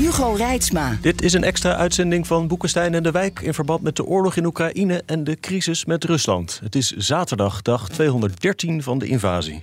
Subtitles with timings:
[0.00, 0.98] Hugo Reitsma.
[1.00, 3.40] Dit is een extra uitzending van Boekenstein en de Wijk...
[3.40, 6.60] in verband met de oorlog in Oekraïne en de crisis met Rusland.
[6.62, 9.62] Het is zaterdag, dag 213 van de invasie.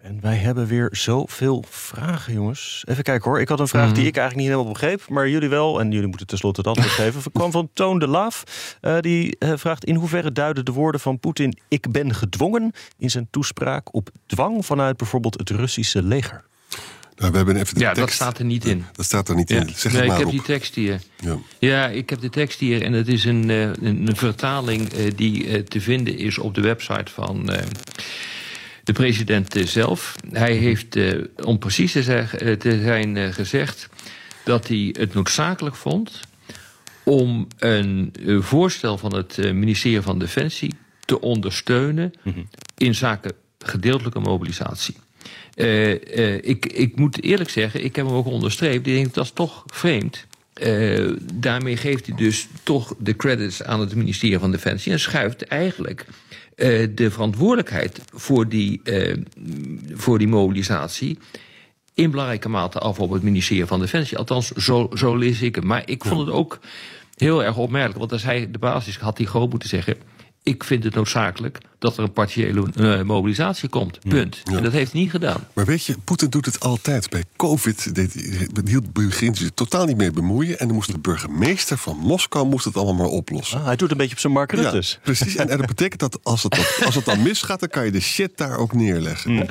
[0.00, 2.82] En wij hebben weer zoveel vragen, jongens.
[2.88, 3.40] Even kijken hoor.
[3.40, 5.08] Ik had een vraag die ik eigenlijk niet helemaal begreep...
[5.08, 7.22] maar jullie wel, en jullie moeten tenslotte het antwoord geven.
[7.22, 8.44] Het kwam van Toon de Laaf.
[8.80, 11.58] Eh, die eh, vraagt in hoeverre duiden de woorden van Poetin...
[11.68, 14.66] ik ben gedwongen in zijn toespraak op dwang...
[14.66, 16.46] vanuit bijvoorbeeld het Russische leger?
[17.18, 18.84] Nou, we hebben even de Ja, dat staat er niet in.
[18.92, 19.60] Dat staat er niet Ja.
[19.60, 19.68] in.
[19.76, 20.32] Zeg nee, het ik maar heb op.
[20.32, 21.00] die tekst hier.
[21.20, 21.38] Ja.
[21.58, 25.12] Ja, ik heb de tekst hier en het is een, eh, een, een vertaling eh,
[25.16, 27.50] die eh, te vinden is op de website van
[28.84, 30.14] de president zelf.
[30.32, 33.88] Hij heeft, eh, om precies te, zeg- eh, te zijn, gezegd
[34.44, 36.20] dat hij het noodzakelijk vond
[37.02, 42.12] om een voorstel van het ministerie van Defensie te ondersteunen
[42.76, 44.96] in zaken gedeeltelijke mobilisatie.
[45.54, 48.86] Eh, eh, ik, ik moet eerlijk zeggen, ik heb hem ook onderstreept.
[48.86, 50.26] Ik denk dat is toch vreemd.
[50.52, 55.42] Eh, daarmee geeft hij dus toch de credits aan het ministerie van Defensie en schuift
[55.42, 56.06] eigenlijk
[56.94, 58.82] de verantwoordelijkheid voor die,
[59.94, 61.18] voor die mobilisatie
[61.94, 64.18] in belangrijke mate af op het ministerie van Defensie.
[64.18, 65.66] Althans, zo, zo lees ik hem.
[65.66, 66.58] Maar ik vond het ook
[67.16, 67.98] heel erg opmerkelijk.
[67.98, 69.96] Want als hij de basis had hij gewoon moeten zeggen...
[70.42, 73.98] ik vind het noodzakelijk dat er een partiële eh, mobilisatie komt.
[74.08, 74.42] Punt.
[74.44, 75.46] En dat heeft hij niet gedaan.
[75.52, 77.10] Maar weet je, Poetin doet het altijd.
[77.10, 78.14] Bij COVID deed,
[79.18, 80.58] hij zich totaal niet mee bemoeien.
[80.58, 83.58] En dan moest de burgemeester van Moskou moest het allemaal maar oplossen.
[83.58, 84.56] Ah, hij doet een beetje op zijn Mark.
[84.56, 84.70] Ja,
[85.02, 85.36] precies.
[85.36, 87.90] En, en dat betekent dat als het, dan- als het dan misgaat, dan kan je
[87.90, 89.32] de shit daar ook neerleggen.
[89.32, 89.46] Mm.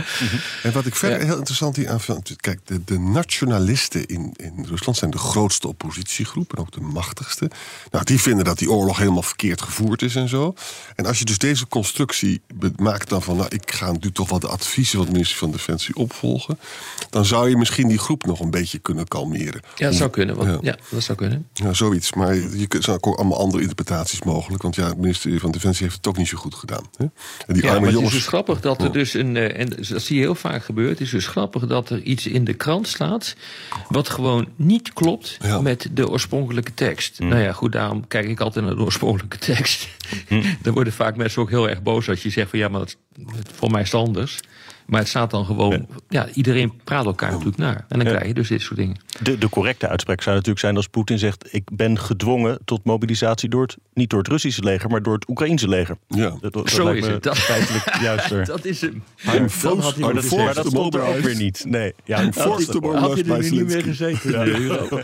[0.64, 2.36] En wat ik verder heel interessant hier aan vind.
[2.36, 7.50] Kijk, de, de nationalisten in, in Rusland zijn de grootste oppositiegroep en ook de machtigste.
[7.92, 10.54] Nou, die vinden dat die oorlog helemaal verkeerd gevoerd is en zo.
[10.96, 12.17] En als je dus deze constructie
[12.76, 15.52] maakt dan van, nou, ik ga nu toch wel de adviezen van het ministerie van
[15.52, 16.60] Defensie opvolgen,
[17.10, 19.62] dan zou je misschien die groep nog een beetje kunnen kalmeren.
[19.76, 20.36] Ja, dat zou kunnen.
[20.36, 20.58] Want, Ja.
[20.62, 20.76] ja.
[20.90, 21.48] dat zou kunnen.
[21.54, 22.14] Ja, zoiets.
[22.14, 24.62] Maar je kunt, zijn ook allemaal andere interpretaties mogelijk.
[24.64, 26.84] Want ja, het ministerie van Defensie heeft het ook niet zo goed gedaan.
[26.98, 27.06] Hè?
[27.48, 29.36] En die Ja, arme maar het is dus grappig dat er dus een.
[29.36, 30.94] eh, En dat zie je heel vaak gebeuren.
[30.94, 33.36] Het is dus grappig dat er iets in de krant staat.
[33.90, 35.62] wat gewoon niet klopt Ja.
[35.62, 37.20] met de oorspronkelijke tekst.
[37.20, 39.88] Nou ja, goed, daarom kijk ik altijd naar de oorspronkelijke tekst.
[40.62, 42.98] Dan worden vaak mensen ook heel erg boos als je zegt van ja, maar het,
[43.54, 44.40] voor mij is het anders.
[44.86, 45.88] Maar het staat dan gewoon.
[46.10, 47.86] Ja, iedereen praat elkaar natuurlijk naar.
[47.88, 48.98] En dan krijg je dus dit soort dingen.
[49.22, 51.54] De, de correcte uitspraak zou natuurlijk zijn als Poetin zegt...
[51.54, 54.90] ik ben gedwongen tot mobilisatie door het, niet door het Russische leger...
[54.90, 55.98] maar door het Oekraïnse leger.
[56.08, 56.38] Ja.
[56.42, 57.24] Dat, dat Zo is het.
[57.24, 58.46] Dat- feitelijk juister.
[58.46, 59.04] Dat is hem.
[59.34, 60.14] I'm forced- maar
[60.54, 61.64] dat stond er ook weer niet.
[61.68, 64.34] Nee, ja, I'm forced to Had mobilize er niet meer gezeten?
[64.34, 64.86] in de euro?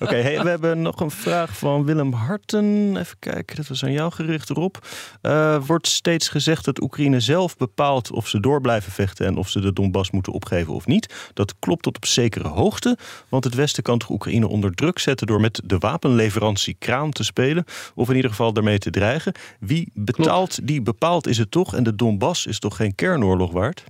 [0.00, 2.96] Oké, hey, we hebben nog een vraag van Willem Harten.
[2.96, 4.74] Even kijken, dat was aan jou gericht, Rob.
[5.20, 9.26] Eh, wordt steeds gezegd dat Oekraïne zelf bepaalt of ze door blijven vechten...
[9.26, 11.14] en of ze de Donbass moeten opgeven of niet.
[11.34, 12.81] Dat klopt tot op zekere hoogte.
[13.28, 15.26] Want het Westen kan toch Oekraïne onder druk zetten...
[15.26, 17.64] door met de wapenleverantie kraan te spelen.
[17.94, 19.32] Of in ieder geval daarmee te dreigen.
[19.60, 21.74] Wie betaalt, die bepaalt is het toch.
[21.74, 23.84] En de Donbass is toch geen kernoorlog waard?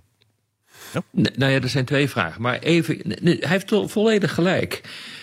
[1.11, 2.43] Nou ja, er zijn twee vragen.
[2.43, 4.81] Maar even, hij heeft volledig gelijk.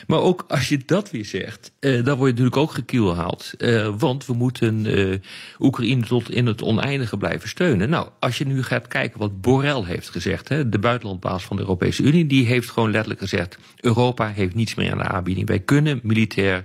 [0.08, 3.54] Maar ook als je dat weer zegt, eh, dan word je natuurlijk ook gekielhaald.
[3.58, 5.18] Eh, want we moeten eh,
[5.60, 7.90] Oekraïne tot in het oneindige blijven steunen.
[7.90, 11.62] Nou, als je nu gaat kijken wat Borrell heeft gezegd, hè, de buitenlandbaas van de
[11.62, 15.48] Europese Unie, die heeft gewoon letterlijk gezegd: Europa heeft niets meer aan de aanbieding.
[15.48, 16.64] Wij kunnen militair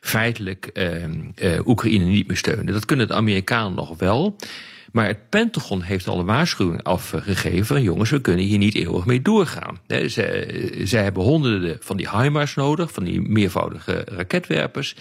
[0.00, 2.66] feitelijk eh, eh, Oekraïne niet meer steunen.
[2.66, 4.36] Dat kunnen de Amerikanen nog wel.
[4.92, 9.22] Maar het Pentagon heeft al een waarschuwing afgegeven jongens, we kunnen hier niet eeuwig mee
[9.22, 9.78] doorgaan.
[9.88, 14.94] Ze, ze hebben honderden van die HIMARS nodig, van die meervoudige raketwerpers.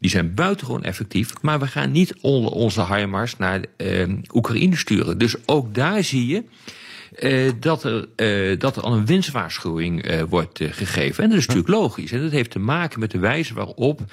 [0.00, 5.18] Die zijn buitengewoon effectief, maar we gaan niet on- onze HIMARS naar eh, Oekraïne sturen.
[5.18, 6.42] Dus ook daar zie je
[7.14, 11.24] eh, dat, er, eh, dat er al een winstwaarschuwing eh, wordt eh, gegeven.
[11.24, 12.12] En dat is natuurlijk logisch.
[12.12, 14.06] En dat heeft te maken met de wijze waarop eh,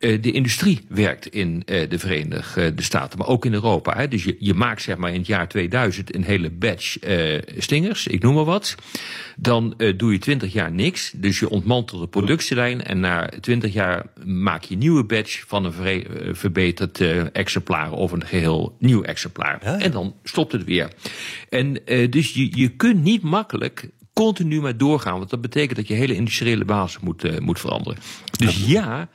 [0.00, 3.96] de industrie werkt in eh, de Verenigde Staten, maar ook in Europa.
[3.96, 4.08] Hè.
[4.08, 8.06] Dus je, je maakt zeg maar in het jaar 2000 een hele batch eh, stingers,
[8.06, 8.74] ik noem maar wat.
[9.36, 13.72] Dan eh, doe je 20 jaar niks, dus je ontmantelt de productielijn en na 20
[13.72, 18.76] jaar maak je een nieuwe batch van een eh, verbeterd eh, exemplaar of een geheel
[18.78, 19.62] nieuw exemplaar.
[19.62, 20.90] En dan stopt het weer.
[21.48, 25.18] En eh, dus je, je kunt niet makkelijk continu maar doorgaan.
[25.18, 27.98] Want dat betekent dat je hele industriële basis moet, uh, moet veranderen.
[28.38, 29.08] Dus ja,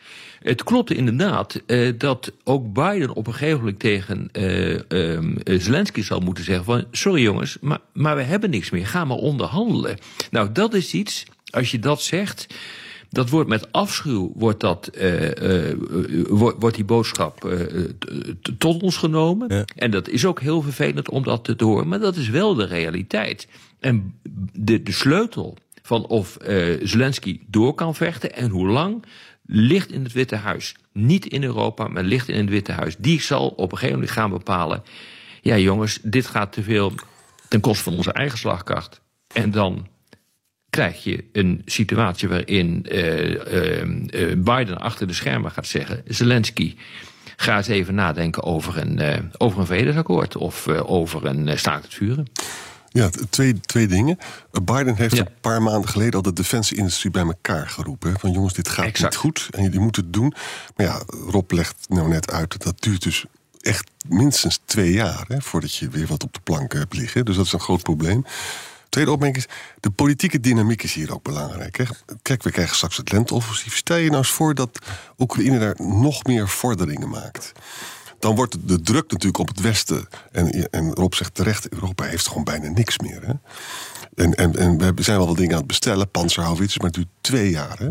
[0.45, 6.01] het klopt inderdaad uh, dat ook Biden op een gegeven moment tegen uh, um, Zelensky
[6.01, 6.85] zal moeten zeggen van...
[6.91, 9.97] sorry jongens, maar, maar we hebben niks meer, ga maar onderhandelen.
[10.31, 12.47] Nou, dat is iets, als je dat zegt...
[13.09, 15.75] Dat wordt met afschuw wordt, dat, uh, uh,
[16.27, 17.61] wordt, wordt die boodschap uh,
[18.57, 19.53] tot ons genomen.
[19.53, 19.65] Ja.
[19.75, 22.65] En dat is ook heel vervelend om dat te horen, maar dat is wel de
[22.65, 23.47] realiteit.
[23.79, 24.19] En
[24.53, 26.37] de, de sleutel van of
[26.81, 29.03] Zelensky door kan vechten en hoe lang,
[29.45, 30.75] ligt in het Witte Huis.
[30.91, 32.95] Niet in Europa, maar ligt in het Witte Huis.
[32.97, 34.83] Die zal op een gegeven moment gaan bepalen.
[35.41, 36.93] Ja, jongens, dit gaat te veel
[37.49, 39.01] ten koste van onze eigen slagkracht.
[39.33, 39.87] En dan
[40.69, 46.75] krijg je een situatie waarin uh, uh, Biden achter de schermen gaat zeggen: Zelensky,
[47.35, 52.27] ga eens even nadenken over een, over een vredesakkoord of over een staakt het vuren.
[52.95, 54.17] Ja, twee, twee dingen.
[54.63, 55.21] Biden heeft ja.
[55.21, 58.19] een paar maanden geleden al de defensieindustrie bij elkaar geroepen.
[58.19, 59.13] Van jongens, dit gaat exact.
[59.13, 60.33] niet goed en jullie moeten het doen.
[60.75, 63.25] Maar ja, Rob legt nou net uit dat dat duurt dus
[63.61, 65.25] echt minstens twee jaar...
[65.27, 67.25] Hè, voordat je weer wat op de plank hebt liggen.
[67.25, 68.25] Dus dat is een groot probleem.
[68.89, 71.77] Tweede opmerking is, de politieke dynamiek is hier ook belangrijk.
[71.77, 71.85] Hè?
[72.21, 73.75] Kijk, we krijgen straks het lenteoffensief.
[73.75, 74.79] Stel je nou eens voor dat
[75.17, 77.51] Oekraïne daar nog meer vorderingen maakt
[78.19, 80.07] dan wordt de druk natuurlijk op het Westen.
[80.31, 83.21] En, en Rob zegt terecht, Europa heeft gewoon bijna niks meer.
[83.25, 83.33] Hè?
[84.23, 87.09] En, en, en we zijn wel wat dingen aan het bestellen, panzerhouwitsers, maar het duurt
[87.21, 87.79] twee jaar.
[87.79, 87.87] Hè?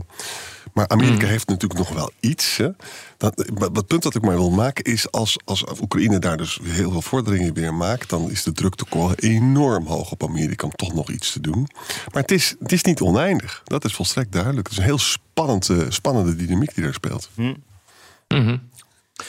[0.75, 1.31] Maar Amerika mm.
[1.31, 2.56] heeft natuurlijk nog wel iets.
[2.56, 2.69] Hè?
[3.17, 5.11] Dat, het punt dat ik maar wil maken is...
[5.11, 8.09] Als, als Oekraïne daar dus heel veel vorderingen weer maakt...
[8.09, 11.69] dan is de druktekorrel enorm hoog op Amerika om toch nog iets te doen.
[12.12, 13.61] Maar het is, het is niet oneindig.
[13.65, 14.67] Dat is volstrekt duidelijk.
[14.67, 17.31] Het is een heel spannende, spannende dynamiek die daar speelt.
[17.35, 17.56] Mm.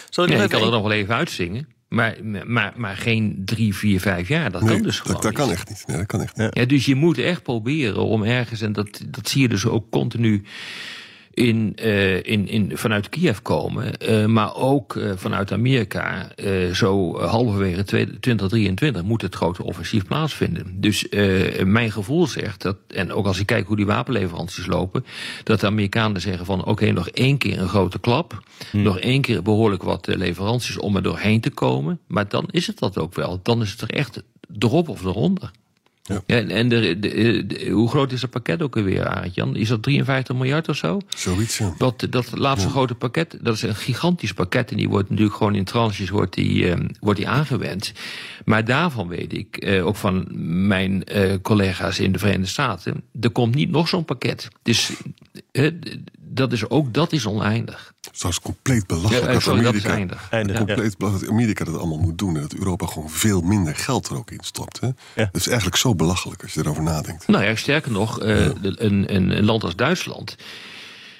[0.10, 1.68] Zal ik, ja, ik kan er nog wel even uitzingen.
[1.88, 4.52] Maar, maar, maar geen drie, vier, vijf jaar.
[4.52, 5.84] Dat kan dus gewoon dat, dat kan echt niet.
[5.88, 6.56] Nee, dat kan echt niet.
[6.56, 8.62] Ja, dus je moet echt proberen om ergens...
[8.62, 10.44] en dat, dat zie je dus ook continu
[11.36, 16.32] in, uh, in, in, vanuit Kiev komen, uh, maar ook uh, vanuit Amerika.
[16.74, 20.82] zo halverwege 2023 moet het grote offensief plaatsvinden.
[20.82, 21.08] Dus
[21.64, 25.06] mijn gevoel zegt dat, en ook als ik kijk hoe die wapenleveranties lopen,
[25.44, 28.40] dat de Amerikanen zeggen van oké, okay, nog één keer een grote klap,
[28.72, 28.82] hmm.
[28.82, 32.80] nog één keer behoorlijk wat leveranties om er doorheen te komen, maar dan is het
[32.80, 33.40] dat ook wel.
[33.44, 34.24] Dan is het er echt
[34.60, 35.52] erop of eronder.
[36.08, 36.22] Ja.
[36.26, 39.56] en de, de, hoe groot is dat pakket ook alweer, Arend-Jan?
[39.56, 41.00] Is dat 53 miljard of zo?
[41.08, 41.74] Zoiets, ja.
[41.78, 44.72] Dat, dat laatste grote pakket, dat is een gigantisch pakket...
[44.72, 47.94] en die wordt natuurlijk gewoon in tranches wordt die, uh, wordt die aangewend.
[48.46, 50.28] Maar daarvan weet ik, uh, ook van
[50.68, 53.04] mijn uh, collega's in de Verenigde Staten...
[53.22, 54.48] er komt niet nog zo'n pakket.
[54.64, 54.92] Dus
[56.36, 57.94] dat is ook dat is oneindig.
[58.12, 61.98] Het is compleet belachelijk ja, dat Amerika, dat Eindig, compleet belachelijk dat Amerika dat allemaal
[61.98, 62.36] moet doen.
[62.36, 64.80] En dat Europa gewoon veel minder geld er ook in stopt.
[64.80, 64.90] Hè?
[65.14, 67.28] Het is eigenlijk zo belachelijk als je erover nadenkt.
[67.28, 70.36] Nou ja, sterker nog, uh, een, een, een land als Duitsland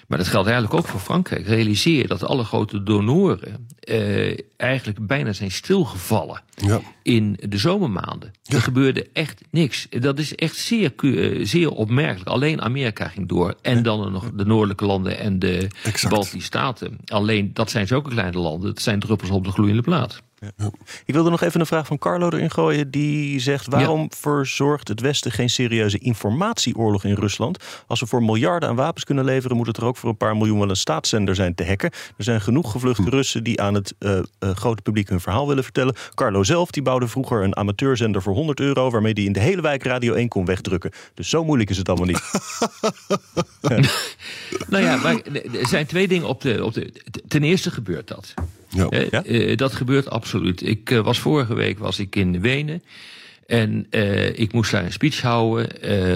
[0.08, 1.48] maar dat geldt eigenlijk ook voor Frankrijk.
[1.48, 6.82] Realiseer dat alle grote donoren eh, eigenlijk bijna zijn stilgevallen ja.
[7.04, 8.34] in de zomermaanden.
[8.42, 8.56] Ja.
[8.56, 9.88] Er gebeurde echt niks.
[9.90, 12.30] Dat is echt zeer, eh, zeer opmerkelijk.
[12.30, 13.56] Alleen Amerika ging door.
[13.62, 16.14] En dan nog de noordelijke landen en de exact.
[16.14, 16.98] Baltische staten.
[17.06, 18.70] Alleen dat zijn zulke kleine landen.
[18.70, 20.22] Het zijn druppels op de gloeiende plaat.
[20.58, 20.70] Ja.
[21.06, 22.92] Ik wilde nog even een vraag van Carlo erin gooien.
[22.92, 27.64] Die zegt: waarom verzorgt het Westen geen serieuze informatieoorlog in Rusland?
[27.88, 30.38] Als we voor miljarden aan wapens kunnen leveren, moet het er ook voor een paar
[30.38, 31.92] miljoen wel een staatszender zijn te hacken.
[32.18, 33.10] Er zijn genoeg gevluchte hm.
[33.10, 35.96] Russen die aan het uh, uh, grote publiek hun verhaal willen vertellen.
[36.14, 39.62] Carlo zelf die bouwde vroeger een amateurzender voor 100 euro, waarmee hij in de hele
[39.62, 40.92] wijk Radio 1 kon wegdrukken.
[41.14, 42.22] Dus zo moeilijk is het allemaal niet.
[44.70, 45.22] nou ja, maar
[45.60, 46.92] er zijn twee dingen op de, op de.
[47.28, 48.34] Ten eerste gebeurt dat.
[48.76, 49.24] Ja.
[49.26, 50.68] Uh, dat gebeurt absoluut.
[50.68, 52.84] Ik uh, was vorige week was ik in Wenen.
[53.46, 55.70] En uh, ik moest daar een speech houden,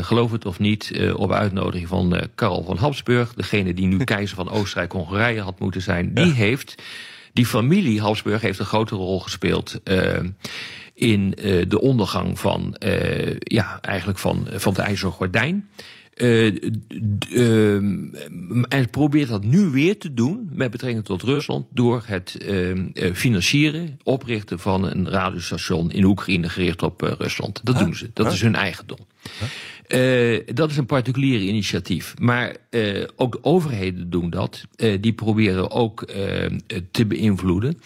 [0.06, 3.34] geloof het of niet, op uitnodiging van Karel van Habsburg.
[3.34, 6.14] Degene die nu keizer van Oostenrijk-Hongarije had moeten zijn.
[6.14, 6.76] Die heeft,
[7.34, 9.82] die familie Habsburg heeft een grote rol gespeeld
[10.94, 11.30] in
[11.68, 12.76] de ondergang van,
[13.40, 15.70] ja, eigenlijk van, van de IJzeren Gordijn.
[16.22, 16.56] Uh,
[17.30, 17.76] uh,
[18.68, 24.00] en probeert dat nu weer te doen met betrekking tot Rusland door het uh, financieren,
[24.04, 27.62] oprichten van een radiostation in Oekraïne gericht op Rusland.
[27.64, 28.10] Dat doen ze.
[28.14, 28.98] Dat is hun eigendom.
[30.54, 32.14] dat is een particulier initiatief.
[32.20, 32.56] Maar
[33.16, 34.66] ook de overheden doen dat.
[35.00, 36.06] die proberen ook
[36.92, 37.80] te beïnvloeden.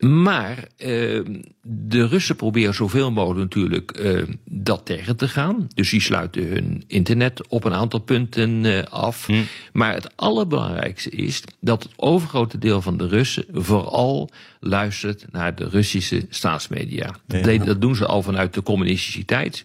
[0.00, 1.20] Maar uh,
[1.62, 5.68] de Russen proberen zoveel mogelijk natuurlijk uh, dat tegen te gaan.
[5.74, 9.26] Dus die sluiten hun internet op een aantal punten uh, af.
[9.26, 9.42] Hm.
[9.72, 14.30] Maar het allerbelangrijkste is dat het overgrote deel van de Russen vooral
[14.60, 17.14] luistert naar de Russische staatsmedia.
[17.26, 17.40] Ja.
[17.42, 19.64] Dat, dat doen ze al vanuit de communistische tijd.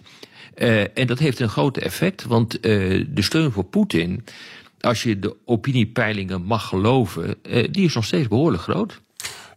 [0.93, 4.23] en dat heeft een groot effect, want de steun voor Poetin,
[4.79, 7.35] als je de opiniepeilingen mag geloven,
[7.71, 9.03] die is nog steeds behoorlijk groot.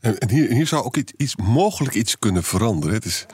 [0.01, 2.95] En, hier, hier, zou ook iets, iets, mogelijk iets kunnen veranderen.
[2.95, 3.27] Het is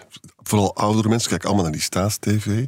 [0.42, 2.64] vooral oudere mensen kijken allemaal naar die staatstv.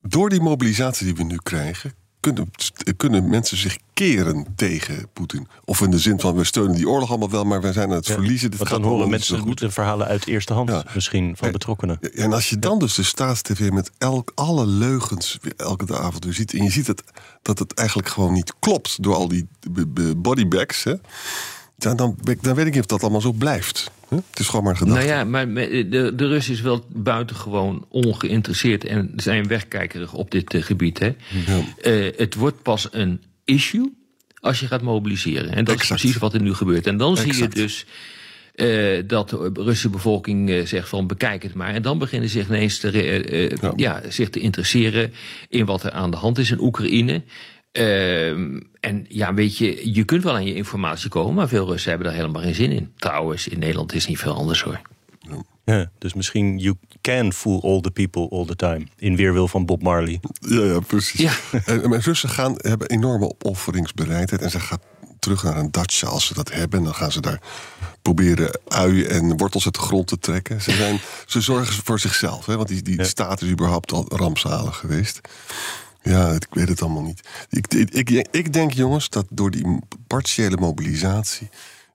[0.00, 2.50] Door die mobilisatie die we nu krijgen, kunnen,
[2.96, 5.48] kunnen mensen zich keren tegen Poetin.
[5.64, 7.94] Of in de zin van we steunen die oorlog allemaal wel, maar we zijn aan
[7.94, 8.50] het verliezen.
[8.50, 9.58] Dit dan horen mensen goed.
[9.58, 11.98] de verhalen uit eerste hand misschien van betrokkenen.
[12.14, 16.52] En als je dan dus de staatstv met elk, alle leugens elke avond weer ziet.
[16.52, 17.02] En je ziet het,
[17.42, 19.48] dat het eigenlijk gewoon niet klopt door al die
[20.16, 20.84] bodybags.
[20.84, 20.94] Hè,
[21.84, 23.90] dan, dan, dan weet ik niet of dat allemaal zo blijft.
[24.08, 24.96] Het is gewoon maar gedacht.
[24.96, 30.54] Nou ja, maar de, de Rus is wel buitengewoon ongeïnteresseerd en zijn wegkijkerig op dit
[30.54, 30.98] uh, gebied.
[30.98, 31.06] Hè.
[31.46, 31.60] Ja.
[31.82, 33.92] Uh, het wordt pas een issue
[34.40, 35.52] als je gaat mobiliseren.
[35.52, 36.86] En dat is precies wat er nu gebeurt.
[36.86, 37.86] En dan zie je dus
[38.54, 41.74] uh, dat de Russische bevolking zegt van bekijk het maar.
[41.74, 43.72] En dan beginnen zich ineens te, ja.
[43.76, 44.02] ja.
[44.08, 45.12] zich te interesseren
[45.48, 47.22] in wat er aan de hand is in Oekraïne.
[47.78, 48.28] Uh,
[48.80, 52.08] en ja, weet je, je kunt wel aan je informatie komen, maar veel Russen hebben
[52.08, 52.92] daar helemaal geen zin in.
[52.96, 54.80] Trouwens, in Nederland is niet veel anders hoor.
[55.64, 58.86] Ja, dus misschien you can fool all the people all the time.
[58.96, 60.20] In weerwil van Bob Marley.
[60.40, 61.20] Ja, ja precies.
[61.20, 61.32] Ja.
[61.64, 64.42] En, en Russen gaan, hebben enorme opofferingsbereidheid.
[64.42, 64.78] En ze gaan
[65.18, 66.78] terug naar een dacha als ze dat hebben.
[66.78, 67.40] En dan gaan ze daar
[68.02, 70.62] proberen uien en wortels uit de grond te trekken.
[70.62, 72.46] Ze, zijn, ze zorgen voor zichzelf.
[72.46, 75.20] Hè, want die, die staat is überhaupt al rampzalig geweest.
[76.04, 77.20] Ja, ik weet het allemaal niet.
[77.50, 81.48] Ik, ik, ik, denk, jongens, dat door die partiële mobilisatie.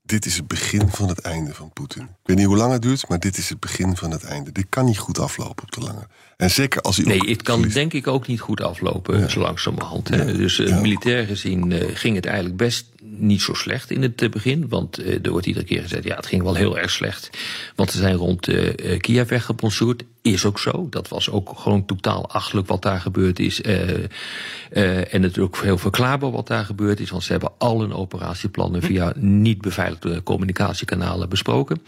[0.04, 2.02] Dit is het begin van het einde van Poetin.
[2.02, 4.52] Ik weet niet hoe lang het duurt, maar dit is het begin van het einde.
[4.52, 6.08] Dit kan niet goed aflopen op de lange.
[6.38, 7.06] En zeker als hij.
[7.06, 9.28] Nee, het kan denk ik ook niet goed aflopen, ja.
[9.28, 10.08] zo langzamerhand.
[10.08, 14.30] Dus uh, militair gezien uh, ging het eigenlijk best niet zo slecht in het eh,
[14.30, 14.70] begin.
[14.70, 17.30] Want uh, er wordt iedere keer gezegd, ja, het ging wel heel erg slecht.
[17.76, 20.04] Want ze zijn rond uh, Kiev weggeponsoerd.
[20.22, 20.88] Is ook zo.
[20.90, 23.62] Dat was ook gewoon totaal achterlijk wat daar gebeurd is.
[23.62, 27.10] en het is ook heel verklaarbaar wat daar gebeurd is.
[27.10, 31.82] Want ze hebben al hun operatieplannen via niet beveiligde communicatiekanalen besproken.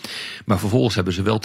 [0.46, 1.42] Maar vervolgens hebben ze wel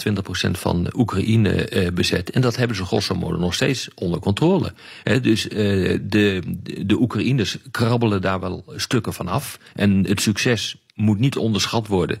[0.47, 2.29] 20% van Oekraïne bezet.
[2.29, 4.73] En dat hebben ze grosso modo nog steeds onder controle.
[5.21, 6.41] dus de,
[6.85, 9.56] de Oekraïners krabbelen daar wel stukken van af.
[9.75, 12.19] En het succes moet niet onderschat worden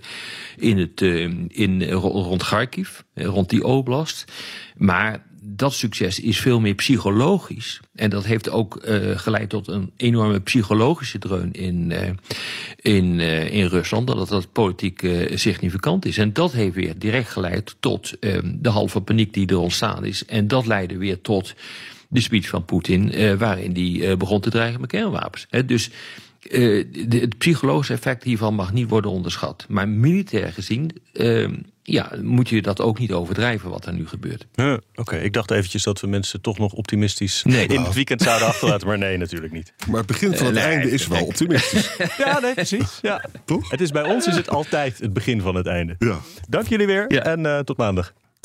[0.57, 4.31] in het, uh, in, rond Kharkiv, rond die oblast.
[4.75, 7.79] Maar dat succes is veel meer psychologisch.
[7.95, 8.79] En dat heeft ook
[9.15, 11.93] geleid tot een enorme psychologische dreun in,
[12.75, 14.07] in, in Rusland.
[14.07, 16.17] Dat dat politiek significant is.
[16.17, 18.13] En dat heeft weer direct geleid tot
[18.43, 20.25] de halve paniek die er ontstaan is.
[20.25, 21.53] En dat leidde weer tot
[22.09, 25.47] de speech van Poetin, waarin die begon te dreigen met kernwapens.
[25.65, 25.89] Dus
[26.43, 29.65] uh, de, het psychologische effect hiervan mag niet worden onderschat.
[29.69, 31.47] Maar militair gezien uh,
[31.89, 34.47] ja, moet je dat ook niet overdrijven wat er nu gebeurt.
[34.55, 35.21] Oké, okay.
[35.21, 38.87] ik dacht eventjes dat we mensen toch nog optimistisch nee, in het weekend zouden achterlaten.
[38.87, 39.73] Maar nee, natuurlijk niet.
[39.87, 41.95] Maar het begin van het uh, einde is wel optimistisch.
[42.25, 42.99] ja, nee, precies.
[43.01, 43.25] Ja.
[43.45, 43.71] Toch?
[43.71, 45.95] Het is, bij ons is het altijd het begin van het einde.
[45.99, 46.19] Ja.
[46.49, 47.23] Dank jullie weer ja.
[47.23, 48.13] en uh, tot maandag.